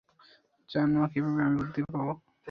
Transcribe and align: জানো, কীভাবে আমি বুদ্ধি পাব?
জানো, 0.69 0.99
কীভাবে 1.11 1.39
আমি 1.45 1.55
বুদ্ধি 1.59 1.81
পাব? 1.85 2.07